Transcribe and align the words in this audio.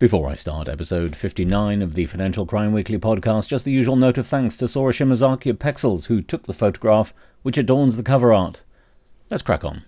Before 0.00 0.30
I 0.30 0.34
start 0.34 0.66
episode 0.66 1.14
59 1.14 1.82
of 1.82 1.92
the 1.92 2.06
Financial 2.06 2.46
Crime 2.46 2.72
Weekly 2.72 2.96
podcast, 2.96 3.48
just 3.48 3.66
the 3.66 3.70
usual 3.70 3.96
note 3.96 4.16
of 4.16 4.26
thanks 4.26 4.56
to 4.56 4.66
Sora 4.66 4.94
Shimazaki 4.94 5.50
of 5.50 5.58
Pexels, 5.58 6.06
who 6.06 6.22
took 6.22 6.44
the 6.44 6.54
photograph 6.54 7.12
which 7.42 7.58
adorns 7.58 7.98
the 7.98 8.02
cover 8.02 8.32
art. 8.32 8.62
Let's 9.28 9.42
crack 9.42 9.62
on. 9.62 9.84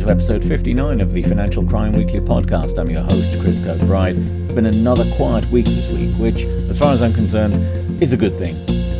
To 0.00 0.08
episode 0.08 0.42
59 0.42 1.02
of 1.02 1.12
the 1.12 1.22
Financial 1.22 1.62
Crime 1.62 1.92
Weekly 1.92 2.20
podcast. 2.20 2.78
I'm 2.78 2.88
your 2.88 3.02
host, 3.02 3.38
Chris 3.38 3.60
Kirkbride. 3.60 4.16
It's 4.46 4.54
been 4.54 4.64
another 4.64 5.04
quiet 5.16 5.46
week 5.50 5.66
this 5.66 5.92
week, 5.92 6.16
which, 6.16 6.44
as 6.70 6.78
far 6.78 6.94
as 6.94 7.02
I'm 7.02 7.12
concerned, 7.12 8.02
is 8.02 8.14
a 8.14 8.16
good 8.16 8.34
thing. 8.34 8.56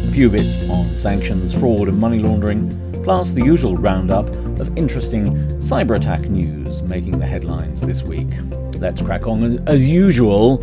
A 0.06 0.12
few 0.12 0.28
bits 0.28 0.68
on 0.68 0.94
sanctions, 0.94 1.54
fraud, 1.54 1.88
and 1.88 1.98
money 1.98 2.18
laundering, 2.18 2.68
plus 3.02 3.32
the 3.32 3.42
usual 3.42 3.78
roundup 3.78 4.28
of 4.60 4.76
interesting 4.76 5.26
cyber 5.60 5.96
attack 5.96 6.28
news 6.28 6.82
making 6.82 7.18
the 7.18 7.26
headlines 7.26 7.80
this 7.80 8.02
week. 8.02 8.28
Let's 8.74 9.00
crack 9.00 9.26
on. 9.26 9.66
As 9.66 9.88
usual, 9.88 10.62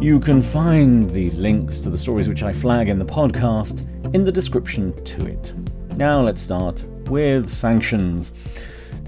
you 0.00 0.18
can 0.18 0.42
find 0.42 1.08
the 1.08 1.30
links 1.30 1.78
to 1.80 1.90
the 1.90 1.98
stories 1.98 2.28
which 2.28 2.42
I 2.42 2.52
flag 2.52 2.88
in 2.88 2.98
the 2.98 3.06
podcast 3.06 3.86
in 4.12 4.24
the 4.24 4.32
description 4.32 4.92
to 5.04 5.26
it. 5.26 5.52
Now 5.96 6.20
let's 6.20 6.42
start 6.42 6.82
with 7.08 7.48
sanctions. 7.48 8.32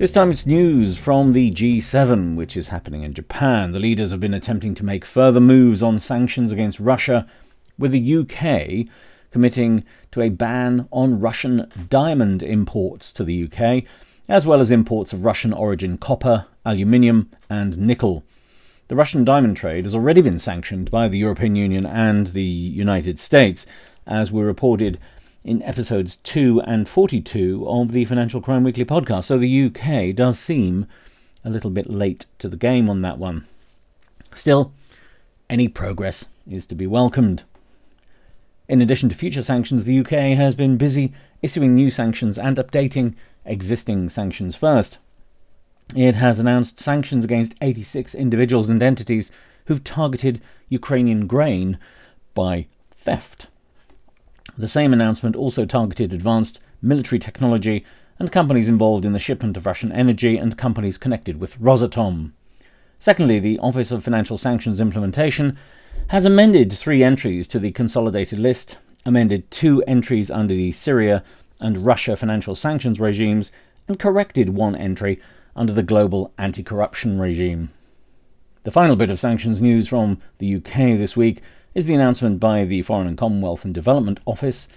This 0.00 0.12
time 0.12 0.30
it's 0.30 0.46
news 0.46 0.96
from 0.96 1.34
the 1.34 1.50
G7, 1.50 2.34
which 2.34 2.56
is 2.56 2.68
happening 2.68 3.02
in 3.02 3.12
Japan. 3.12 3.72
The 3.72 3.78
leaders 3.78 4.12
have 4.12 4.20
been 4.20 4.32
attempting 4.32 4.74
to 4.76 4.82
make 4.82 5.04
further 5.04 5.40
moves 5.40 5.82
on 5.82 6.00
sanctions 6.00 6.50
against 6.50 6.80
Russia, 6.80 7.26
with 7.78 7.92
the 7.92 8.16
UK 8.16 8.90
committing 9.30 9.84
to 10.12 10.22
a 10.22 10.30
ban 10.30 10.88
on 10.90 11.20
Russian 11.20 11.70
diamond 11.90 12.42
imports 12.42 13.12
to 13.12 13.24
the 13.24 13.44
UK, 13.44 13.84
as 14.26 14.46
well 14.46 14.60
as 14.60 14.70
imports 14.70 15.12
of 15.12 15.22
Russian 15.22 15.52
origin 15.52 15.98
copper, 15.98 16.46
aluminium, 16.64 17.28
and 17.50 17.76
nickel. 17.76 18.24
The 18.88 18.96
Russian 18.96 19.22
diamond 19.22 19.58
trade 19.58 19.84
has 19.84 19.94
already 19.94 20.22
been 20.22 20.38
sanctioned 20.38 20.90
by 20.90 21.08
the 21.08 21.18
European 21.18 21.56
Union 21.56 21.84
and 21.84 22.28
the 22.28 22.42
United 22.42 23.18
States, 23.18 23.66
as 24.06 24.32
we 24.32 24.40
reported 24.40 24.98
in 25.44 25.62
episodes 25.62 26.16
2 26.16 26.60
and 26.62 26.88
42 26.88 27.66
of 27.66 27.92
the 27.92 28.04
Financial 28.04 28.40
Crime 28.40 28.64
Weekly 28.64 28.84
podcast. 28.84 29.24
So 29.24 29.38
the 29.38 29.66
UK 29.66 30.14
does 30.14 30.38
seem 30.38 30.86
a 31.44 31.50
little 31.50 31.70
bit 31.70 31.88
late 31.88 32.26
to 32.38 32.48
the 32.48 32.56
game 32.56 32.90
on 32.90 33.02
that 33.02 33.18
one. 33.18 33.46
Still, 34.34 34.72
any 35.48 35.68
progress 35.68 36.26
is 36.48 36.66
to 36.66 36.74
be 36.74 36.86
welcomed. 36.86 37.44
In 38.68 38.80
addition 38.80 39.08
to 39.08 39.16
future 39.16 39.42
sanctions, 39.42 39.84
the 39.84 39.98
UK 40.00 40.36
has 40.36 40.54
been 40.54 40.76
busy 40.76 41.12
issuing 41.42 41.74
new 41.74 41.90
sanctions 41.90 42.38
and 42.38 42.56
updating 42.56 43.14
existing 43.44 44.10
sanctions 44.10 44.54
first. 44.54 44.98
It 45.96 46.14
has 46.14 46.38
announced 46.38 46.78
sanctions 46.78 47.24
against 47.24 47.56
86 47.60 48.14
individuals 48.14 48.70
and 48.70 48.80
entities 48.82 49.32
who've 49.66 49.82
targeted 49.82 50.40
Ukrainian 50.68 51.26
grain 51.26 51.78
by 52.34 52.66
theft. 52.94 53.48
The 54.60 54.68
same 54.68 54.92
announcement 54.92 55.36
also 55.36 55.64
targeted 55.64 56.12
advanced 56.12 56.60
military 56.82 57.18
technology 57.18 57.82
and 58.18 58.30
companies 58.30 58.68
involved 58.68 59.06
in 59.06 59.14
the 59.14 59.18
shipment 59.18 59.56
of 59.56 59.64
Russian 59.64 59.90
energy 59.90 60.36
and 60.36 60.58
companies 60.58 60.98
connected 60.98 61.40
with 61.40 61.58
Rosatom. 61.58 62.32
Secondly, 62.98 63.38
the 63.38 63.58
Office 63.60 63.90
of 63.90 64.04
Financial 64.04 64.36
Sanctions 64.36 64.78
Implementation 64.78 65.56
has 66.08 66.26
amended 66.26 66.70
three 66.70 67.02
entries 67.02 67.48
to 67.48 67.58
the 67.58 67.70
consolidated 67.70 68.38
list, 68.38 68.76
amended 69.06 69.50
two 69.50 69.82
entries 69.84 70.30
under 70.30 70.52
the 70.52 70.72
Syria 70.72 71.24
and 71.58 71.86
Russia 71.86 72.14
financial 72.14 72.54
sanctions 72.54 73.00
regimes, 73.00 73.50
and 73.88 73.98
corrected 73.98 74.50
one 74.50 74.76
entry 74.76 75.22
under 75.56 75.72
the 75.72 75.82
global 75.82 76.34
anti 76.36 76.62
corruption 76.62 77.18
regime. 77.18 77.70
The 78.64 78.70
final 78.70 78.94
bit 78.94 79.08
of 79.08 79.18
sanctions 79.18 79.62
news 79.62 79.88
from 79.88 80.20
the 80.36 80.56
UK 80.56 80.98
this 80.98 81.16
week 81.16 81.40
is 81.74 81.86
the 81.86 81.94
announcement 81.94 82.40
by 82.40 82.64
the 82.64 82.82
Foreign 82.82 83.06
and 83.06 83.18
Commonwealth 83.18 83.64
and 83.64 83.72
Development 83.72 84.18
Office, 84.26 84.68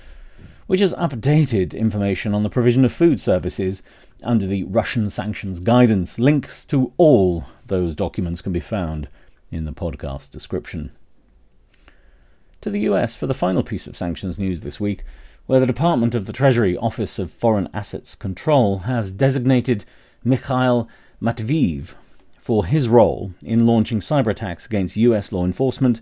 which 0.67 0.79
has 0.79 0.93
updated 0.93 1.73
information 1.73 2.33
on 2.33 2.43
the 2.43 2.49
provision 2.49 2.85
of 2.85 2.93
food 2.93 3.19
services 3.19 3.81
under 4.23 4.45
the 4.45 4.63
Russian 4.65 5.09
sanctions 5.09 5.59
guidance. 5.59 6.19
Links 6.19 6.63
to 6.65 6.93
all 6.97 7.45
those 7.65 7.95
documents 7.95 8.41
can 8.41 8.53
be 8.53 8.59
found 8.59 9.07
in 9.51 9.65
the 9.65 9.73
podcast 9.73 10.31
description. 10.31 10.91
To 12.61 12.69
the 12.69 12.81
US 12.81 13.15
for 13.15 13.27
the 13.27 13.33
final 13.33 13.63
piece 13.63 13.87
of 13.87 13.97
sanctions 13.97 14.37
news 14.37 14.61
this 14.61 14.79
week, 14.79 15.03
where 15.45 15.59
the 15.59 15.65
Department 15.65 16.15
of 16.15 16.25
the 16.25 16.33
Treasury 16.33 16.77
Office 16.77 17.19
of 17.19 17.31
Foreign 17.31 17.67
Assets 17.73 18.15
Control 18.15 18.79
has 18.79 19.11
designated 19.11 19.83
Mikhail 20.23 20.87
Matveev 21.21 21.95
for 22.39 22.65
his 22.65 22.87
role 22.87 23.33
in 23.43 23.65
launching 23.65 23.99
cyber 23.99 24.27
attacks 24.27 24.65
against 24.65 24.95
US 24.95 25.31
law 25.31 25.43
enforcement 25.43 25.99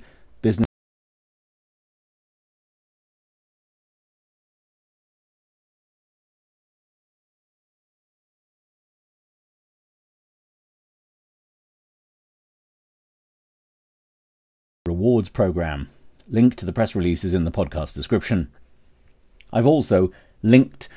rewards 14.92 15.30
program. 15.30 15.90
Link 16.28 16.56
to 16.56 16.66
the 16.66 16.74
press 16.74 16.96
release 16.96 17.24
is 17.24 17.34
in 17.34 17.46
the 17.46 17.52
podcast 17.52 17.94
description. 17.94 18.52
I've 19.54 19.66
also 19.66 20.12
linked 20.44 20.90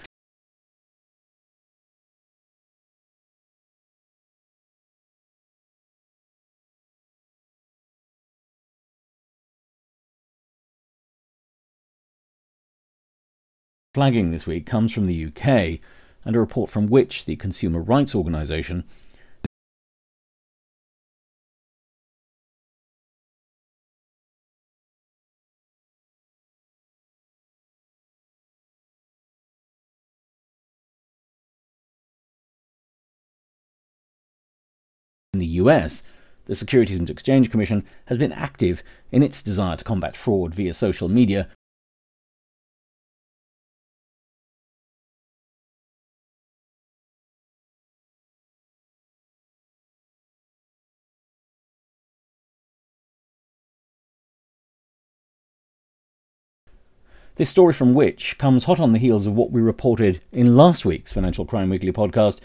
flagging 13.92 14.32
this 14.32 14.44
week 14.44 14.66
comes 14.66 14.92
from 14.92 15.06
the 15.06 15.26
UK 15.26 15.78
and 16.24 16.34
a 16.34 16.40
report 16.40 16.68
from 16.68 16.88
which 16.88 17.26
the 17.26 17.36
consumer 17.36 17.80
rights 17.80 18.12
organisation 18.12 18.82
US, 35.68 36.02
the 36.46 36.54
Securities 36.54 36.98
and 36.98 37.08
Exchange 37.08 37.50
Commission 37.50 37.84
has 38.06 38.18
been 38.18 38.32
active 38.32 38.82
in 39.10 39.22
its 39.22 39.42
desire 39.42 39.76
to 39.76 39.84
combat 39.84 40.16
fraud 40.16 40.54
via 40.54 40.74
social 40.74 41.08
media. 41.08 41.48
This 57.36 57.50
story 57.50 57.72
from 57.72 57.94
which 57.94 58.38
comes 58.38 58.64
hot 58.64 58.78
on 58.78 58.92
the 58.92 58.98
heels 59.00 59.26
of 59.26 59.34
what 59.34 59.50
we 59.50 59.60
reported 59.60 60.20
in 60.30 60.56
last 60.56 60.84
week's 60.84 61.12
Financial 61.12 61.44
Crime 61.44 61.68
Weekly 61.68 61.90
podcast 61.90 62.38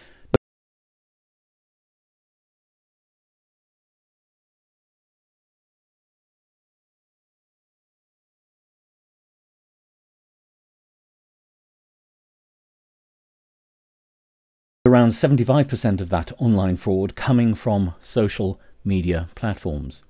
around 14.90 15.10
75% 15.10 16.02
of 16.02 16.10
that 16.10 16.32
online 16.40 16.76
fraud 16.76 17.16
coming 17.16 17.54
from 17.54 17.94
social 18.02 18.60
media 18.84 19.30
platforms. 19.36 20.04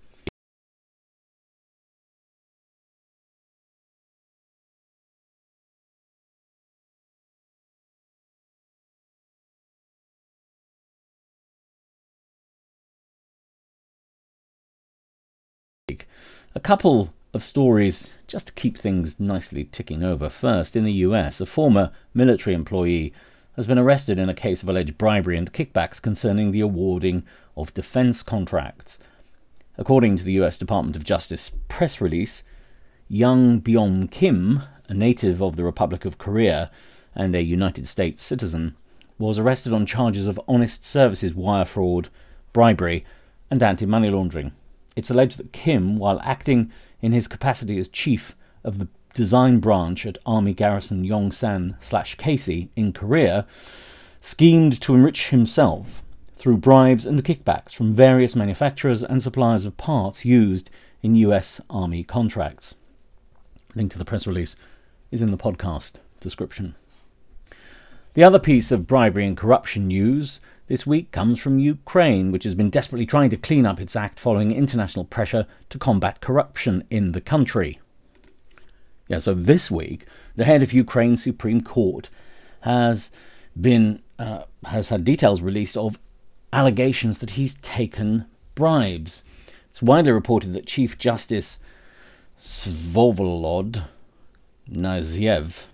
A 16.56 16.60
couple 16.62 17.14
of 17.34 17.44
stories 17.44 18.08
just 18.28 18.48
to 18.48 18.54
keep 18.54 18.78
things 18.78 19.20
nicely 19.20 19.66
ticking 19.66 20.04
over. 20.04 20.30
First, 20.30 20.76
in 20.76 20.86
the 20.86 20.94
US, 20.94 21.42
a 21.42 21.46
former 21.46 21.92
military 22.14 22.56
employee 22.56 23.14
has 23.60 23.68
been 23.68 23.78
arrested 23.78 24.18
in 24.18 24.30
a 24.30 24.34
case 24.34 24.64
of 24.64 24.70
alleged 24.70 24.98
bribery 24.98 25.36
and 25.36 25.52
kickbacks 25.52 26.02
concerning 26.02 26.54
the 26.54 26.62
awarding 26.62 27.26
of 27.58 27.74
defense 27.74 28.24
contracts. 28.24 29.00
According 29.78 30.16
to 30.16 30.24
the 30.24 30.32
US 30.42 30.58
Department 30.58 30.96
of 30.96 31.04
Justice 31.04 31.52
press 31.68 32.00
release, 32.00 32.46
Young 33.10 33.60
Byom 33.60 34.10
Kim, 34.10 34.62
a 34.88 34.94
native 34.94 35.44
of 35.44 35.58
the 35.58 35.66
Republic 35.66 36.06
of 36.06 36.18
Korea 36.18 36.72
and 37.14 37.36
a 37.36 37.44
United 37.44 37.86
States 37.86 38.24
citizen, 38.24 38.78
was 39.18 39.38
arrested 39.38 39.74
on 39.74 39.86
charges 39.86 40.26
of 40.26 40.40
honest 40.48 40.86
services 40.86 41.34
wire 41.34 41.66
fraud, 41.66 42.08
bribery, 42.54 43.04
and 43.52 43.62
anti 43.62 43.86
money 43.86 44.10
laundering. 44.10 44.54
It's 44.96 45.10
alleged 45.10 45.38
that 45.38 45.52
Kim, 45.52 45.98
while 45.98 46.22
acting 46.24 46.72
in 47.02 47.12
his 47.12 47.28
capacity 47.28 47.78
as 47.78 47.90
chief 47.90 48.38
of 48.64 48.80
the 48.80 48.88
design 49.14 49.60
branch 49.60 50.06
at 50.06 50.18
Army 50.26 50.54
Garrison 50.54 51.06
Yongsan 51.06 51.76
slash 51.82 52.16
Casey 52.16 52.70
in 52.76 52.94
Korea, 52.94 53.46
schemed 54.22 54.80
to 54.82 54.96
enrich 54.96 55.30
himself 55.30 56.04
through 56.36 56.58
bribes 56.58 57.06
and 57.06 57.24
kickbacks 57.24 57.74
from 57.74 57.94
various 57.94 58.36
manufacturers 58.36 59.04
and 59.04 59.22
suppliers 59.22 59.66
of 59.66 59.78
parts 59.78 60.26
used 60.26 60.70
in 61.02 61.16
US 61.16 61.60
Army 61.70 62.04
contracts. 62.04 62.76
Link 63.76 63.92
to 63.92 63.98
the 63.98 64.06
press 64.06 64.26
release 64.26 64.56
is 65.12 65.22
in 65.22 65.32
the 65.32 65.38
podcast 65.38 65.94
description. 66.20 66.76
The 68.14 68.24
other 68.24 68.40
piece 68.40 68.72
of 68.72 68.88
bribery 68.88 69.26
and 69.26 69.38
corruption 69.38 69.88
news 69.88 70.42
this 70.68 70.86
week 70.86 71.12
comes 71.12 71.40
from 71.40 71.60
Ukraine, 71.60 72.32
which 72.32 72.44
has 72.44 72.56
been 72.56 72.70
desperately 72.70 73.06
trying 73.06 73.30
to 73.32 73.38
clean 73.38 73.66
up 73.66 73.80
its 73.80 73.96
act 73.96 74.20
following 74.20 74.52
international 74.52 75.06
pressure 75.06 75.46
to 75.70 75.78
combat 75.78 76.22
corruption 76.22 76.84
in 76.90 77.12
the 77.12 77.22
country. 77.22 77.80
Yeah, 79.10 79.20
so 79.20 79.34
this 79.34 79.70
week, 79.70 80.06
the 80.38 80.46
head 80.46 80.64
of 80.64 80.72
Ukraine's 80.72 81.22
Supreme 81.22 81.62
Court 81.62 82.10
has 82.62 83.12
been 83.60 84.02
uh, 84.18 84.44
has 84.66 84.88
had 84.90 85.04
details 85.04 85.42
released 85.42 85.76
of 85.76 86.00
allegations 86.54 87.20
that 87.20 87.32
he's 87.32 87.56
taken 87.56 88.26
bribes. 88.56 89.26
It's 89.70 89.84
widely 89.84 90.14
reported 90.14 90.54
that 90.54 90.66
Chief 90.66 90.98
Justice 90.98 91.60
Svovolod 92.40 93.84
Naziev 94.72 95.66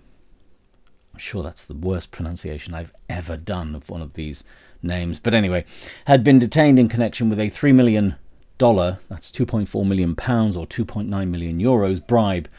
I'm 1.16 1.20
sure 1.20 1.42
that's 1.42 1.64
the 1.64 1.72
worst 1.72 2.10
pronunciation 2.10 2.74
I've 2.74 2.92
ever 3.08 3.38
done 3.38 3.74
of 3.74 3.88
one 3.88 4.02
of 4.02 4.12
these 4.12 4.44
names. 4.82 5.18
But 5.18 5.32
anyway, 5.32 5.64
had 6.04 6.22
been 6.22 6.38
detained 6.38 6.78
in 6.78 6.90
connection 6.90 7.30
with 7.30 7.40
a 7.40 7.48
$3 7.48 7.74
million, 7.74 8.16
that's 8.58 9.30
2.4 9.30 9.88
million 9.88 10.14
pounds 10.14 10.58
or 10.58 10.66
2.9 10.66 11.08
million 11.30 11.58
euros 11.58 12.06
bribe. 12.06 12.50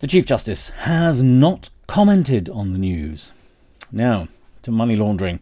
The 0.00 0.08
Chief 0.08 0.26
Justice 0.26 0.70
has 0.70 1.22
not 1.22 1.70
commented 1.86 2.48
on 2.48 2.72
the 2.72 2.78
news. 2.78 3.32
Now, 3.92 4.26
to 4.62 4.72
money 4.72 4.96
laundering. 4.96 5.38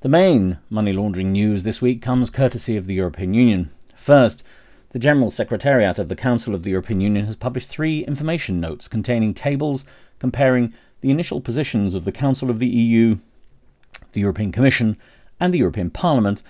The 0.00 0.08
main 0.08 0.58
money 0.70 0.92
laundering 0.92 1.32
news 1.32 1.64
this 1.64 1.82
week 1.82 2.00
comes 2.00 2.30
courtesy 2.30 2.76
of 2.76 2.86
the 2.86 2.94
European 2.94 3.34
Union. 3.34 3.70
First, 3.96 4.44
the 4.90 5.00
General 5.00 5.30
Secretariat 5.32 5.98
of 5.98 6.08
the 6.08 6.14
Council 6.14 6.54
of 6.54 6.62
the 6.62 6.70
European 6.70 7.00
Union 7.00 7.26
has 7.26 7.34
published 7.34 7.68
three 7.68 8.04
information 8.04 8.60
notes 8.60 8.86
containing 8.86 9.34
tables 9.34 9.84
comparing 10.20 10.72
the 11.00 11.10
initial 11.10 11.40
positions 11.40 11.96
of 11.96 12.04
the 12.04 12.12
Council 12.12 12.50
of 12.50 12.60
the 12.60 12.68
EU, 12.68 13.18
the 14.12 14.20
European 14.20 14.52
Commission, 14.52 14.96
and 15.40 15.52
the 15.52 15.58
European 15.58 15.90
Parliament 15.90 16.42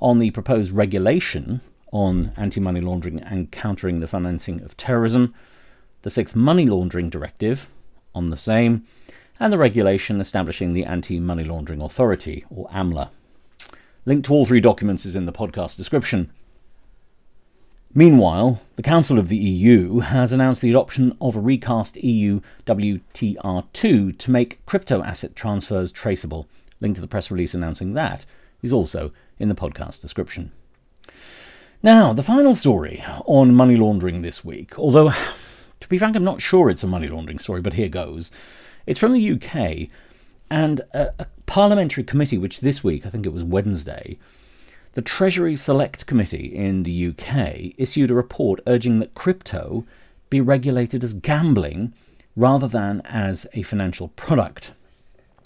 on 0.00 0.18
the 0.18 0.30
proposed 0.30 0.72
regulation 0.72 1.60
on 1.92 2.32
anti 2.38 2.60
money 2.60 2.80
laundering 2.80 3.20
and 3.20 3.52
countering 3.52 4.00
the 4.00 4.08
financing 4.08 4.62
of 4.62 4.74
terrorism, 4.78 5.34
the 6.02 6.10
Sixth 6.10 6.36
Money 6.36 6.66
Laundering 6.66 7.08
Directive 7.10 7.68
on 8.14 8.30
the 8.30 8.36
same, 8.36 8.84
and 9.40 9.52
the 9.52 9.58
regulation 9.58 10.20
establishing 10.20 10.72
the 10.72 10.84
Anti 10.84 11.18
Money 11.18 11.44
Laundering 11.44 11.80
Authority, 11.80 12.44
or 12.50 12.68
AMLA. 12.68 13.08
Link 14.04 14.24
to 14.24 14.32
all 14.32 14.44
three 14.44 14.60
documents 14.60 15.06
is 15.06 15.16
in 15.16 15.26
the 15.26 15.32
podcast 15.32 15.76
description. 15.76 16.30
Meanwhile, 17.94 18.60
the 18.76 18.82
Council 18.82 19.18
of 19.18 19.28
the 19.28 19.36
EU 19.36 19.98
has 19.98 20.32
announced 20.32 20.62
the 20.62 20.70
adoption 20.70 21.16
of 21.20 21.36
a 21.36 21.40
recast 21.40 21.96
EU 21.98 22.40
WTR2 22.66 24.18
to 24.18 24.30
make 24.30 24.64
crypto 24.64 25.02
asset 25.02 25.36
transfers 25.36 25.92
traceable. 25.92 26.48
Link 26.80 26.94
to 26.96 27.00
the 27.00 27.06
press 27.06 27.30
release 27.30 27.52
announcing 27.52 27.92
that 27.92 28.24
is 28.62 28.72
also 28.72 29.12
in 29.38 29.48
the 29.48 29.54
podcast 29.54 30.00
description. 30.00 30.52
Now, 31.82 32.12
the 32.12 32.22
final 32.22 32.54
story 32.54 33.04
on 33.26 33.54
money 33.54 33.76
laundering 33.76 34.22
this 34.22 34.44
week, 34.44 34.78
although, 34.78 35.12
to 35.82 35.88
be 35.88 35.98
frank, 35.98 36.16
I'm 36.16 36.24
not 36.24 36.42
sure 36.42 36.70
it's 36.70 36.82
a 36.82 36.86
money 36.86 37.08
laundering 37.08 37.38
story, 37.38 37.60
but 37.60 37.74
here 37.74 37.88
goes. 37.88 38.30
It's 38.86 39.00
from 39.00 39.12
the 39.12 39.32
UK, 39.32 39.88
and 40.50 40.80
a, 40.92 41.12
a 41.18 41.26
parliamentary 41.46 42.04
committee, 42.04 42.38
which 42.38 42.60
this 42.60 42.82
week, 42.82 43.06
I 43.06 43.10
think 43.10 43.26
it 43.26 43.32
was 43.32 43.44
Wednesday, 43.44 44.18
the 44.94 45.02
Treasury 45.02 45.56
Select 45.56 46.06
Committee 46.06 46.54
in 46.54 46.82
the 46.82 47.08
UK 47.08 47.74
issued 47.78 48.10
a 48.10 48.14
report 48.14 48.60
urging 48.66 48.98
that 48.98 49.14
crypto 49.14 49.86
be 50.28 50.40
regulated 50.40 51.02
as 51.02 51.14
gambling 51.14 51.94
rather 52.36 52.68
than 52.68 53.00
as 53.04 53.46
a 53.54 53.62
financial 53.62 54.08
product. 54.08 54.72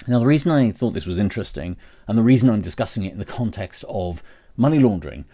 Now, 0.09 0.19
the 0.19 0.27
reason 0.27 0.51
I 0.51 0.71
thought 0.71 0.95
this 0.95 1.07
was 1.07 1.19
interesting, 1.19 1.77
and 2.07 2.19
the 2.19 2.23
reason 2.23 2.51
I'm 2.51 2.61
discussing 2.61 3.05
it 3.05 3.13
in 3.13 3.19
the 3.19 3.25
context 3.25 3.85
of 3.89 4.23
money 4.57 4.79
laundering, 4.79 5.25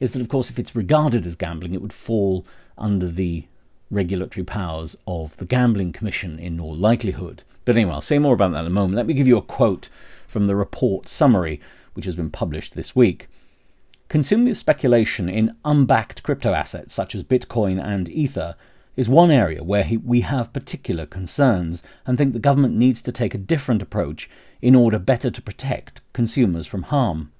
is 0.00 0.12
that, 0.12 0.22
of 0.22 0.28
course, 0.28 0.50
if 0.50 0.58
it's 0.58 0.76
regarded 0.76 1.26
as 1.26 1.36
gambling, 1.36 1.74
it 1.74 1.82
would 1.82 1.92
fall 1.92 2.46
under 2.76 3.08
the 3.08 3.46
regulatory 3.90 4.44
powers 4.44 4.96
of 5.06 5.36
the 5.36 5.44
Gambling 5.44 5.92
Commission 5.92 6.38
in 6.38 6.60
all 6.60 6.74
likelihood. 6.74 7.42
But 7.64 7.76
anyway, 7.76 7.92
I'll 7.92 8.00
say 8.00 8.18
more 8.18 8.34
about 8.34 8.52
that 8.52 8.60
in 8.60 8.66
a 8.66 8.70
moment. 8.70 8.96
Let 8.96 9.06
me 9.06 9.14
give 9.14 9.26
you 9.26 9.36
a 9.36 9.42
quote 9.42 9.88
from 10.26 10.46
the 10.46 10.56
report 10.56 11.08
summary, 11.08 11.60
which 11.94 12.04
has 12.04 12.16
been 12.16 12.30
published 12.30 12.74
this 12.74 12.94
week. 12.96 13.28
Consumer 14.08 14.54
speculation 14.54 15.28
in 15.28 15.56
unbacked 15.64 16.22
crypto 16.22 16.52
assets 16.52 16.94
such 16.94 17.14
as 17.14 17.24
Bitcoin 17.24 17.82
and 17.82 18.08
Ether 18.08 18.54
is 18.96 19.08
one 19.08 19.30
area 19.30 19.64
where 19.64 19.88
we 20.04 20.20
have 20.20 20.52
particular 20.52 21.06
concerns 21.06 21.82
and 22.06 22.16
think 22.16 22.32
the 22.32 22.38
government 22.38 22.74
needs 22.74 23.02
to 23.02 23.12
take 23.12 23.34
a 23.34 23.38
different 23.38 23.82
approach 23.82 24.30
in 24.62 24.74
order 24.74 24.98
better 24.98 25.30
to 25.30 25.42
protect 25.42 26.00
consumers 26.12 26.66
from 26.66 26.84
harm. 26.84 27.32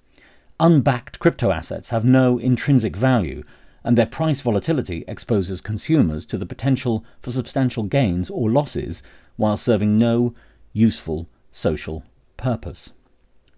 Unbacked 0.58 1.19
crypto 1.19 1.50
assets 1.50 1.91
have 1.91 2.05
no 2.05 2.38
intrinsic 2.38 2.96
value, 2.96 3.44
and 3.84 3.98
their 3.98 4.06
price 4.06 4.40
volatility 4.40 5.04
exposes 5.06 5.60
consumers 5.60 6.25
to 6.26 6.38
the 6.38 6.46
potential 6.46 7.04
for 7.20 7.31
substantial 7.31 7.82
gains 7.82 8.31
or 8.31 8.50
losses 8.50 9.02
while 9.36 9.56
serving 9.56 9.98
no 9.98 10.34
useful 10.72 11.28
social 11.52 12.02
purpose. 12.36 12.92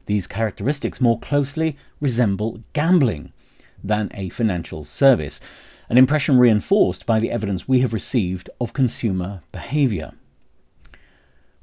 These 0.06 0.26
characteristics 0.26 1.00
more 1.00 1.19
closely 1.19 1.76
resemble 2.00 2.62
gambling 2.73 3.32
than 3.82 4.11
a 4.14 4.28
financial 4.31 4.84
service, 4.84 5.40
an 5.88 5.96
impression 5.96 6.38
reinforced 6.38 7.06
by 7.06 7.20
the 7.20 7.31
evidence 7.31 7.69
we 7.69 7.81
have 7.81 7.93
received 7.93 8.50
of 8.61 8.73
consumer 8.73 9.43
behaviour. 9.52 10.12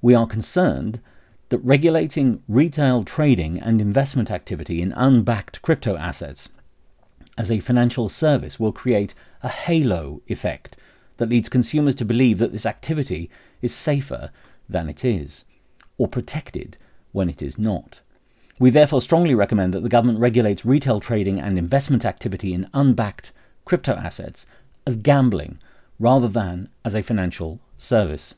We 0.01 0.15
are 0.15 0.27
concerned 0.27 1.01
that 1.49 1.59
regulating 1.59 2.41
retail 2.47 3.03
trading 3.03 3.59
and 3.59 3.79
investment 3.81 4.31
activity 4.31 4.81
in 4.81 4.93
unbacked 4.93 5.61
crypto 5.61 5.95
assets 5.97 6.49
as 7.37 7.49
a 7.49 7.59
financial 7.59 8.09
service 8.09 8.59
will 8.59 8.71
create 8.71 9.13
a 9.41 9.49
halo 9.49 10.21
effect 10.27 10.77
that 11.17 11.29
leads 11.29 11.49
consumers 11.49 11.95
to 11.95 12.05
believe 12.05 12.37
that 12.37 12.51
this 12.51 12.65
activity 12.65 13.29
is 13.61 13.73
safer 13.73 14.31
than 14.69 14.89
it 14.89 15.03
is, 15.03 15.45
or 15.97 16.07
protected 16.07 16.77
when 17.11 17.29
it 17.29 17.41
is 17.41 17.57
not. 17.57 18.01
We 18.59 18.69
therefore 18.69 19.01
strongly 19.01 19.35
recommend 19.35 19.73
that 19.73 19.83
the 19.83 19.89
government 19.89 20.19
regulates 20.19 20.65
retail 20.65 20.99
trading 20.99 21.39
and 21.39 21.57
investment 21.57 22.05
activity 22.05 22.53
in 22.53 22.69
unbacked 22.73 23.31
crypto 23.65 23.93
assets 23.93 24.45
as 24.85 24.95
gambling 24.95 25.59
rather 25.99 26.27
than 26.27 26.69
as 26.83 26.95
a 26.95 27.01
financial 27.01 27.59
service, 27.77 28.35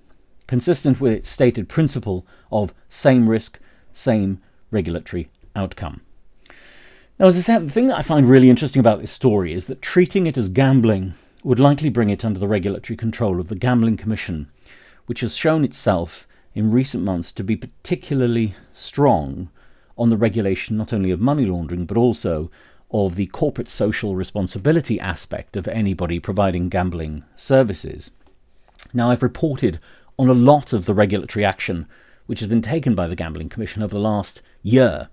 consistent 0.47 1.01
with 1.01 1.13
its 1.13 1.29
stated 1.29 1.67
principle 1.67 2.25
of 2.51 2.73
same 2.89 3.29
risk, 3.29 3.59
same 3.91 4.41
regulatory 4.71 5.29
outcome. 5.55 6.01
Now, 7.17 7.27
as 7.27 7.37
I 7.37 7.41
said, 7.41 7.65
the 7.65 7.71
thing 7.71 7.87
that 7.87 7.97
I 7.97 8.01
find 8.01 8.27
really 8.27 8.49
interesting 8.49 8.81
about 8.81 8.99
this 8.99 9.11
story 9.11 9.53
is 9.53 9.67
that 9.67 9.81
treating 9.81 10.27
it 10.27 10.37
as 10.37 10.49
gambling 10.49 11.13
would 11.45 11.59
likely 11.59 11.89
bring 11.89 12.09
it 12.09 12.25
under 12.25 12.39
the 12.39 12.47
regulatory 12.47 12.97
control 12.97 13.39
of 13.39 13.47
the 13.47 13.55
Gambling 13.55 13.95
Commission, 13.95 14.51
which 15.05 15.21
has 15.21 15.37
shown 15.37 15.63
itself 15.63 16.27
in 16.53 16.71
recent 16.71 17.05
months 17.05 17.31
to 17.31 17.43
be 17.43 17.55
particularly 17.55 18.55
strong 18.73 19.49
on 19.97 20.09
the 20.09 20.17
regulation 20.17 20.75
not 20.75 20.91
only 20.91 21.09
of 21.09 21.21
money 21.21 21.45
laundering 21.45 21.85
but 21.85 21.95
also 21.95 22.51
of 22.91 23.15
the 23.15 23.27
corporate 23.27 23.69
social 23.69 24.13
responsibility 24.13 24.99
aspect 24.99 25.55
of 25.55 25.69
anybody 25.69 26.19
providing 26.19 26.67
gambling 26.67 27.23
services. 27.37 28.11
Now, 28.93 29.09
I've 29.09 29.23
reported 29.23 29.79
on 30.19 30.27
a 30.27 30.33
lot 30.33 30.73
of 30.73 30.85
the 30.85 30.93
regulatory 30.93 31.45
action 31.45 31.87
which 32.25 32.41
has 32.41 32.49
been 32.49 32.61
taken 32.61 32.93
by 32.93 33.07
the 33.07 33.15
Gambling 33.15 33.47
Commission 33.47 33.83
over 33.83 33.93
the 33.93 33.99
last 33.99 34.41
year 34.63 35.07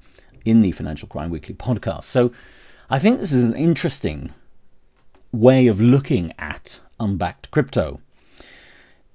in 0.45 0.61
the 0.61 0.73
Financial 0.73 1.09
Crime 1.09 1.31
Weekly 1.31 1.55
podcast. 1.55 2.05
So 2.05 2.33
I 2.91 2.99
think 2.99 3.19
this 3.19 3.33
is 3.33 3.45
an 3.45 3.55
interesting 3.55 4.33
way 5.33 5.67
of 5.67 5.81
looking 5.81 6.33
at 6.39 6.81
unbacked 7.01 7.51
crypto. 7.51 8.01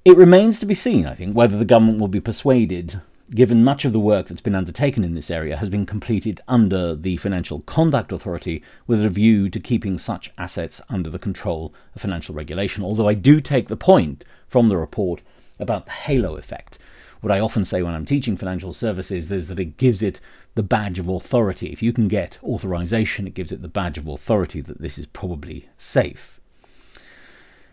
It 0.04 0.18
remains 0.18 0.60
to 0.60 0.66
be 0.66 0.74
seen, 0.74 1.06
I 1.06 1.14
think, 1.14 1.36
whether 1.36 1.58
the 1.58 1.66
government 1.66 2.00
will 2.00 2.08
be 2.08 2.22
persuaded 2.22 3.02
given 3.36 3.64
much 3.64 3.84
of 3.84 3.92
the 3.92 4.00
work 4.00 4.28
that's 4.28 4.42
been 4.42 4.56
undertaken 4.56 5.04
in 5.04 5.14
this 5.14 5.30
area 5.30 5.58
has 5.58 5.70
been 5.70 5.86
completed 5.86 6.40
under 6.48 6.96
the 6.96 7.18
Financial 7.18 7.60
Conduct 7.62 8.12
Authority 8.12 8.64
with 8.86 9.04
a 9.04 9.10
view 9.10 9.50
to 9.50 9.60
keeping 9.60 9.98
such 9.98 10.32
assets 10.38 10.80
under 10.90 11.10
the 11.10 11.20
control 11.20 11.74
of 11.94 12.02
financial 12.02 12.34
regulation. 12.34 12.84
Although 12.84 13.10
I 13.10 13.14
do 13.16 13.42
take 13.42 13.68
the 13.68 13.76
point 13.76 14.24
from 14.48 14.70
the 14.70 14.78
report 14.78 15.22
about 15.60 15.86
the 15.86 15.92
halo 15.92 16.38
effect. 16.38 16.80
What 17.22 17.32
I 17.32 17.40
often 17.40 17.66
say 17.66 17.82
when 17.82 17.94
I'm 17.94 18.06
teaching 18.06 18.38
financial 18.38 18.74
services 18.74 19.32
is 19.32 19.48
that 19.48 19.60
it 19.60 19.78
gives 19.78 20.02
it 20.02 20.20
the 20.56 20.64
badge 20.64 21.00
of 21.00 21.08
authority. 21.08 21.72
If 21.72 21.82
you 21.82 21.94
can 21.94 22.08
get 22.08 22.40
authorization, 22.44 23.28
it 23.28 23.34
gives 23.34 23.52
it 23.52 23.62
the 23.62 23.68
badge 23.68 23.98
of 23.98 24.08
authority 24.08 24.62
that 24.62 24.82
this 24.82 24.98
is 24.98 25.06
probably 25.08 25.70
safe. 25.78 26.40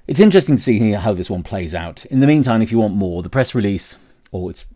It's 0.06 0.20
interesting 0.20 0.56
to 0.56 0.62
see 0.62 0.92
how 0.92 1.14
this 1.14 1.30
one 1.30 1.42
plays 1.42 1.74
out. 1.74 2.04
In 2.06 2.20
the 2.20 2.26
meantime, 2.26 2.62
if 2.62 2.70
you 2.70 2.78
want 2.78 2.94
more, 2.94 3.22
the 3.22 3.30
press 3.30 3.54
release 3.54 3.96
or 4.34 4.50
it's 4.50 4.66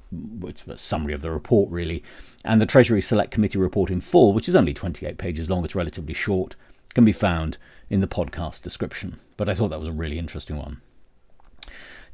it's 0.44 0.66
a 0.66 0.78
summary 0.78 1.12
of 1.12 1.20
the 1.20 1.30
report 1.30 1.70
really, 1.70 2.02
and 2.44 2.60
the 2.60 2.66
Treasury 2.66 3.02
Select 3.02 3.30
Committee 3.30 3.58
report 3.58 3.90
in 3.90 4.00
full, 4.00 4.32
which 4.32 4.48
is 4.48 4.56
only 4.56 4.72
28 4.72 5.18
pages 5.18 5.50
long, 5.50 5.64
it's 5.64 5.74
relatively 5.74 6.14
short, 6.14 6.56
can 6.94 7.04
be 7.04 7.12
found 7.12 7.58
in 7.90 8.00
the 8.00 8.06
podcast 8.06 8.62
description. 8.62 9.18
But 9.36 9.48
I 9.48 9.54
thought 9.54 9.68
that 9.68 9.80
was 9.80 9.88
a 9.88 9.92
really 9.92 10.18
interesting 10.18 10.56
one. 10.56 10.80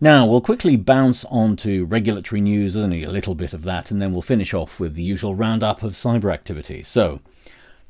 Now, 0.00 0.26
we'll 0.26 0.40
quickly 0.40 0.76
bounce 0.76 1.24
on 1.26 1.56
to 1.56 1.86
regulatory 1.86 2.40
news, 2.40 2.74
there's 2.74 2.84
only 2.84 3.04
a 3.04 3.10
little 3.10 3.34
bit 3.34 3.52
of 3.52 3.62
that, 3.62 3.90
and 3.90 4.02
then 4.02 4.12
we'll 4.12 4.22
finish 4.22 4.52
off 4.52 4.80
with 4.80 4.94
the 4.94 5.02
usual 5.02 5.34
roundup 5.34 5.82
of 5.82 5.92
cyber 5.92 6.32
activity. 6.32 6.82
So, 6.82 7.20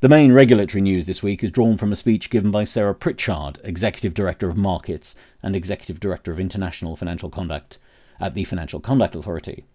the 0.01 0.09
main 0.09 0.31
regulatory 0.31 0.81
news 0.81 1.07
this 1.07 1.23
week 1.23 1.43
is 1.43 1.49
drawn 1.49 1.77
from 1.77 1.91
a 1.91 1.95
speech 1.95 2.29
given 2.29 2.51
by 2.51 2.63
Sarah 2.63 2.93
Pritchard, 2.93 3.59
Executive 3.63 4.13
Director 4.13 4.47
of 4.47 4.55
Markets 4.55 5.15
and 5.41 5.55
Executive 5.55 5.99
Director 5.99 6.31
of 6.31 6.39
International 6.39 6.95
Financial 6.95 7.29
Conduct 7.29 7.79
at 8.19 8.35
the 8.35 8.43
Financial 8.43 8.79
Conduct 8.79 9.15
Authority. 9.15 9.65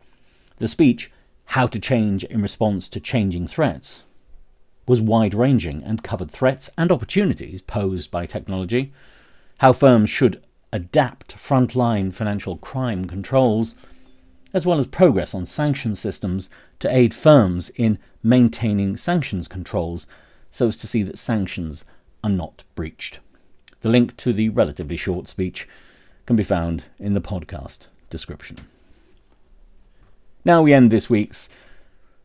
The 0.59 0.69
speech, 0.69 1.11
How 1.47 1.67
to 1.67 1.81
Change 1.81 2.23
in 2.25 2.43
Response 2.43 2.89
to 2.91 3.01
Changing 3.01 3.49
Threats, 3.49 4.05
was 4.87 5.03
wide 5.03 5.35
ranging 5.35 5.83
and 5.83 6.05
covered 6.05 6.31
threats 6.31 6.71
and 6.79 6.93
opportunities 6.93 7.61
posed 7.63 8.11
by 8.11 8.27
technology, 8.27 8.93
how 9.59 9.73
firms 9.73 10.11
should 10.11 10.43
adapt 10.73 11.37
frontline 11.37 12.13
financial 12.13 12.57
crime 12.57 13.05
controls, 13.07 13.75
as 14.53 14.67
well 14.67 14.79
as 14.79 14.87
progress 14.87 15.35
on 15.35 15.47
sanction 15.47 15.95
systems 15.97 16.51
to 16.79 16.95
aid 16.95 17.15
firms 17.15 17.71
in 17.71 17.99
maintaining 18.23 18.97
sanctions 18.97 19.49
controls 19.49 20.07
so 20.51 20.69
as 20.69 20.77
to 20.77 20.87
see 20.87 21.03
that 21.03 21.19
sanctions 21.19 21.85
are 22.23 22.31
not 22.31 22.65
breached. 22.75 23.21
The 23.81 23.89
link 23.89 24.17
to 24.19 24.33
the 24.33 24.49
relatively 24.49 24.97
short 24.97 25.29
speech 25.29 25.69
can 26.27 26.37
be 26.37 26.43
found 26.43 26.87
in 26.99 27.15
the 27.15 27.21
podcast 27.21 27.87
description. 28.11 28.59
Now 30.45 30.63
we 30.63 30.73
end 30.73 30.91
this 30.91 31.09
week's 31.09 31.49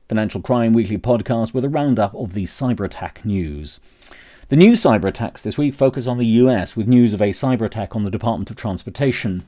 Financial 0.07 0.41
Crime 0.41 0.73
Weekly 0.73 0.97
podcast 0.97 1.53
with 1.53 1.65
a 1.65 1.69
roundup 1.69 2.13
of 2.13 2.33
the 2.33 2.43
cyber 2.43 2.85
attack 2.85 3.25
news. 3.25 3.79
The 4.47 4.55
new 4.55 4.73
cyber 4.73 5.05
attacks 5.05 5.41
this 5.41 5.57
week 5.57 5.73
focus 5.73 6.05
on 6.05 6.19
the 6.19 6.25
US 6.43 6.75
with 6.75 6.87
news 6.87 7.15
of 7.15 7.21
a 7.21 7.29
cyber 7.29 7.65
attack 7.65 7.95
on 7.95 8.03
the 8.03 8.11
Department 8.11 8.51
of 8.51 8.55
Transportation. 8.55 9.43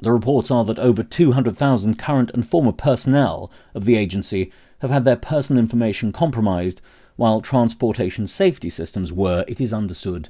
The 0.00 0.12
reports 0.12 0.50
are 0.50 0.62
that 0.66 0.78
over 0.78 1.02
200,000 1.02 1.98
current 1.98 2.30
and 2.34 2.46
former 2.46 2.72
personnel 2.72 3.50
of 3.74 3.86
the 3.86 3.96
agency 3.96 4.52
have 4.80 4.90
had 4.90 5.06
their 5.06 5.16
personal 5.16 5.58
information 5.58 6.12
compromised, 6.12 6.82
while 7.16 7.40
transportation 7.40 8.26
safety 8.26 8.68
systems 8.68 9.10
were, 9.10 9.42
it 9.48 9.58
is 9.58 9.72
understood, 9.72 10.28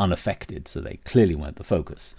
unaffected, 0.00 0.66
so 0.66 0.80
they 0.80 0.98
clearly 1.04 1.36
weren't 1.36 1.56
the 1.56 1.64
focus. 1.64 2.16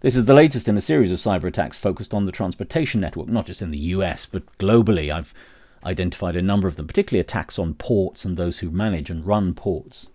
This 0.00 0.16
is 0.16 0.24
the 0.24 0.34
latest 0.34 0.68
in 0.68 0.76
a 0.76 0.80
series 0.80 1.12
of 1.12 1.20
cyber 1.20 1.44
attacks 1.44 1.78
focused 1.78 2.12
on 2.12 2.26
the 2.26 2.32
transportation 2.32 3.00
network, 3.00 3.28
not 3.28 3.46
just 3.46 3.62
in 3.62 3.70
the 3.70 3.78
US, 3.78 4.26
but 4.26 4.42
globally. 4.58 5.14
I've 5.14 5.32
identified 5.84 6.34
a 6.34 6.42
number 6.42 6.66
of 6.66 6.74
them, 6.74 6.88
particularly 6.88 7.20
attacks 7.20 7.56
on 7.56 7.74
ports 7.74 8.24
and 8.24 8.36
those 8.36 8.58
who 8.58 8.70
manage 8.72 9.10
and 9.10 9.24
run 9.24 9.54
ports. 9.54 10.08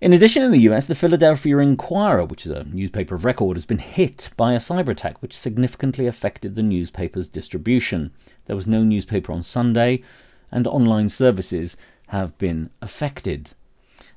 In 0.00 0.14
addition, 0.14 0.42
in 0.42 0.50
the 0.50 0.60
US, 0.60 0.86
the 0.86 0.94
Philadelphia 0.94 1.58
Inquirer, 1.58 2.24
which 2.24 2.46
is 2.46 2.52
a 2.52 2.64
newspaper 2.64 3.14
of 3.14 3.26
record, 3.26 3.58
has 3.58 3.66
been 3.66 3.76
hit 3.76 4.30
by 4.34 4.54
a 4.54 4.58
cyber 4.58 4.88
attack 4.88 5.20
which 5.20 5.36
significantly 5.36 6.06
affected 6.06 6.54
the 6.54 6.62
newspaper's 6.62 7.28
distribution. 7.28 8.10
There 8.46 8.56
was 8.56 8.66
no 8.66 8.82
newspaper 8.82 9.30
on 9.30 9.42
Sunday, 9.42 10.02
and 10.50 10.66
online 10.66 11.10
services 11.10 11.76
have 12.08 12.38
been 12.38 12.70
affected. 12.80 13.50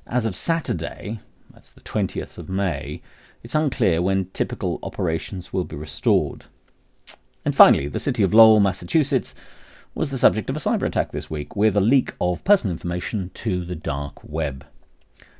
As 0.06 0.24
of 0.24 0.34
Saturday, 0.34 1.20
that's 1.52 1.72
the 1.72 1.82
20th 1.82 2.38
of 2.38 2.48
May, 2.48 3.02
it's 3.42 3.54
unclear 3.54 4.00
when 4.00 4.30
typical 4.32 4.78
operations 4.82 5.52
will 5.52 5.64
be 5.64 5.76
restored. 5.76 6.46
And 7.44 7.54
finally, 7.54 7.88
the 7.88 7.98
city 7.98 8.22
of 8.22 8.32
Lowell, 8.32 8.58
Massachusetts, 8.58 9.34
was 9.94 10.10
the 10.10 10.16
subject 10.16 10.48
of 10.48 10.56
a 10.56 10.60
cyber 10.60 10.84
attack 10.84 11.12
this 11.12 11.28
week 11.28 11.54
with 11.54 11.76
a 11.76 11.80
leak 11.80 12.14
of 12.22 12.42
personal 12.42 12.72
information 12.72 13.30
to 13.34 13.66
the 13.66 13.76
dark 13.76 14.24
web. 14.24 14.64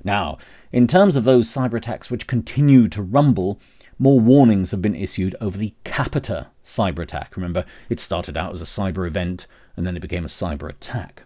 Now, 0.05 0.39
in 0.71 0.87
terms 0.87 1.17
of 1.17 1.25
those 1.25 1.51
cyber 1.51 1.79
attacks 1.79 2.11
which 2.11 2.27
continue 2.27 2.89
to 2.89 3.03
rumble, 3.03 3.59
more 3.99 4.21
warnings 4.21 4.71
have 4.71 4.83
been 4.83 4.95
issued 4.95 5.35
over 5.41 5.57
the 5.57 5.75
Capita 5.85 6.49
cyber 6.65 7.01
attack. 7.01 7.37
Remember, 7.37 7.65
it 7.89 8.01
started 8.01 8.37
out 8.37 8.53
as 8.53 8.61
a 8.61 8.65
cyber 8.65 9.07
event 9.07 9.47
and 9.77 9.87
then 9.87 9.97
it 9.97 10.01
became 10.01 10.25
a 10.25 10.29
cyber 10.29 10.69
attack. 10.69 11.23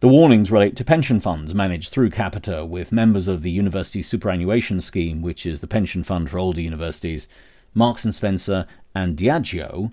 The 0.00 0.08
warnings 0.08 0.50
relate 0.50 0.76
to 0.76 0.84
pension 0.84 1.18
funds 1.20 1.54
managed 1.54 1.90
through 1.90 2.10
Capita 2.10 2.64
with 2.64 2.92
members 2.92 3.26
of 3.26 3.42
the 3.42 3.50
University 3.50 4.02
Superannuation 4.02 4.80
Scheme, 4.82 5.22
which 5.22 5.46
is 5.46 5.60
the 5.60 5.66
pension 5.66 6.04
fund 6.04 6.28
for 6.28 6.38
older 6.38 6.60
universities, 6.60 7.26
Marks 7.72 8.04
and 8.04 8.14
Spencer 8.14 8.66
and 8.94 9.16
Diageo, 9.16 9.92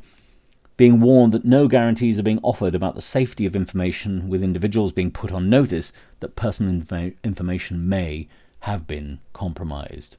being 0.82 1.00
warned 1.00 1.32
that 1.32 1.46
no 1.46 1.68
guarantees 1.68 2.18
are 2.18 2.24
being 2.24 2.40
offered 2.42 2.74
about 2.74 2.96
the 2.96 3.04
safety 3.04 3.46
of 3.46 3.56
information, 3.56 4.28
with 4.28 4.42
individuals 4.42 4.92
being 4.92 5.12
put 5.12 5.32
on 5.32 5.48
notice 5.48 5.94
that 6.22 6.36
personal 6.36 6.74
inf- 6.74 7.14
information 7.24 7.88
may 7.88 8.28
have 8.62 8.88
been 8.88 9.20
compromised. 9.32 10.18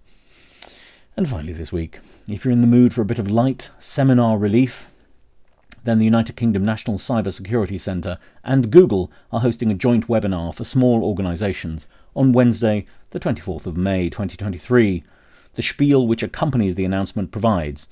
And 1.16 1.28
finally, 1.28 1.52
this 1.52 1.72
week, 1.72 1.98
if 2.28 2.44
you're 2.44 2.52
in 2.52 2.60
the 2.60 2.68
mood 2.68 2.94
for 2.94 3.02
a 3.02 3.04
bit 3.04 3.18
of 3.18 3.28
light 3.28 3.70
seminar 3.80 4.38
relief, 4.38 4.86
then 5.82 5.98
the 5.98 6.04
United 6.04 6.36
Kingdom 6.36 6.64
National 6.64 6.96
Cyber 6.96 7.32
Security 7.32 7.76
Centre 7.76 8.18
and 8.44 8.70
Google 8.70 9.10
are 9.32 9.40
hosting 9.40 9.72
a 9.72 9.74
joint 9.74 10.06
webinar 10.06 10.54
for 10.54 10.62
small 10.62 11.02
organisations 11.02 11.88
on 12.14 12.32
Wednesday, 12.32 12.86
the 13.10 13.18
24th 13.18 13.66
of 13.66 13.76
May 13.76 14.08
2023. 14.08 15.02
The 15.54 15.62
spiel 15.62 16.06
which 16.06 16.22
accompanies 16.22 16.76
the 16.76 16.84
announcement 16.84 17.32
provides. 17.32 17.88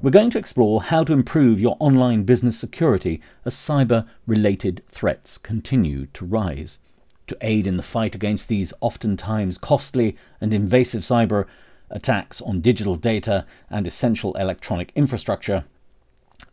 We're 0.00 0.10
going 0.10 0.30
to 0.30 0.38
explore 0.38 0.80
how 0.80 1.02
to 1.02 1.12
improve 1.12 1.58
your 1.58 1.76
online 1.80 2.22
business 2.22 2.56
security 2.56 3.20
as 3.44 3.56
cyber 3.56 4.06
related 4.28 4.84
threats 4.88 5.38
continue 5.38 6.06
to 6.12 6.24
rise. 6.24 6.78
To 7.26 7.36
aid 7.40 7.66
in 7.66 7.76
the 7.76 7.82
fight 7.82 8.14
against 8.14 8.46
these 8.46 8.72
oftentimes 8.80 9.58
costly 9.58 10.16
and 10.40 10.54
invasive 10.54 11.02
cyber 11.02 11.46
attacks 11.90 12.40
on 12.40 12.60
digital 12.60 12.94
data 12.94 13.44
and 13.68 13.88
essential 13.88 14.34
electronic 14.34 14.92
infrastructure, 14.94 15.64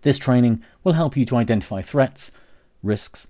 this 0.02 0.18
training 0.18 0.64
will 0.84 0.94
help 0.94 1.16
you 1.16 1.24
to 1.26 1.38
identify 1.38 1.84
threats, 1.84 2.32
risks, 2.82 3.28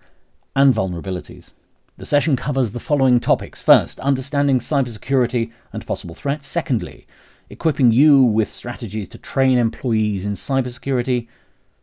and 0.55 0.73
vulnerabilities. 0.73 1.51
The 1.97 2.05
session 2.05 2.37
covers 2.37 2.71
the 2.71 2.79
following 2.79 3.19
topics. 3.19 3.61
First, 3.61 3.99
understanding 3.99 4.59
cybersecurity 4.59 5.51
and 5.73 5.85
possible 5.85 6.15
threats. 6.15 6.47
Secondly, 6.47 7.05
equipping 7.49 7.91
you 7.91 8.23
with 8.23 8.51
strategies 8.51 9.07
to 9.09 9.17
train 9.17 9.57
employees 9.57 10.25
in 10.25 10.33
cybersecurity. 10.33 11.27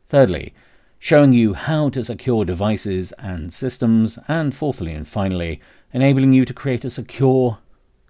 Thirdly, 0.09 0.55
showing 0.99 1.33
you 1.33 1.55
how 1.55 1.89
to 1.89 2.05
secure 2.05 2.45
devices 2.45 3.13
and 3.13 3.53
systems. 3.53 4.19
And 4.29 4.55
fourthly 4.55 4.93
and 4.93 5.07
finally, 5.07 5.61
enabling 5.93 6.33
you 6.33 6.45
to 6.45 6.55
create 6.55 6.85
a 6.85 6.91
secure 6.91 7.59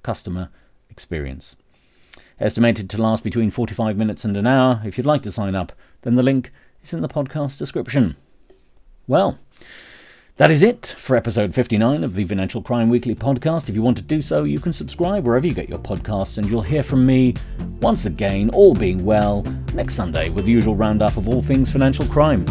customer 0.02 0.50
experience. 0.90 1.56
Estimated 2.40 2.90
to 2.90 3.00
last 3.00 3.22
between 3.22 3.50
45 3.50 3.96
minutes 3.96 4.24
and 4.24 4.36
an 4.36 4.46
hour. 4.46 4.82
If 4.84 4.98
you'd 4.98 5.06
like 5.06 5.22
to 5.22 5.32
sign 5.32 5.54
up, 5.54 5.72
then 6.02 6.16
the 6.16 6.22
link 6.22 6.50
is 6.82 6.92
in 6.92 7.00
the 7.00 7.08
podcast 7.08 7.58
description. 7.58 8.16
Well, 9.06 9.38
that 10.36 10.50
is 10.50 10.62
it 10.62 10.94
for 10.98 11.14
episode 11.14 11.54
59 11.54 12.02
of 12.02 12.14
the 12.14 12.24
Financial 12.24 12.62
Crime 12.62 12.88
Weekly 12.88 13.14
podcast. 13.14 13.68
If 13.68 13.74
you 13.74 13.82
want 13.82 13.98
to 13.98 14.02
do 14.02 14.22
so, 14.22 14.44
you 14.44 14.58
can 14.58 14.72
subscribe 14.72 15.24
wherever 15.24 15.46
you 15.46 15.52
get 15.52 15.68
your 15.68 15.78
podcasts, 15.78 16.38
and 16.38 16.48
you'll 16.48 16.62
hear 16.62 16.82
from 16.82 17.04
me 17.04 17.34
once 17.80 18.06
again, 18.06 18.48
all 18.50 18.74
being 18.74 19.04
well, 19.04 19.42
next 19.74 19.94
Sunday 19.94 20.30
with 20.30 20.46
the 20.46 20.50
usual 20.50 20.74
roundup 20.74 21.16
of 21.18 21.28
all 21.28 21.42
things 21.42 21.70
financial 21.70 22.06
crime. 22.06 22.46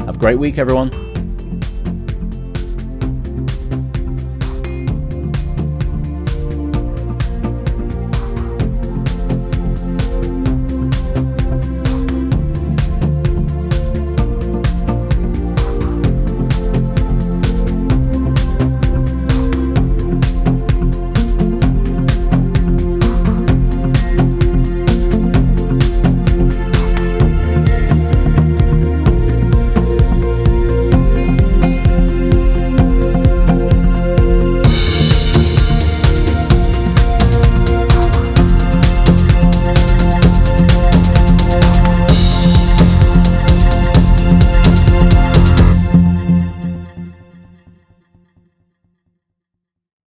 Have 0.00 0.16
a 0.16 0.18
great 0.18 0.38
week, 0.38 0.58
everyone. 0.58 1.13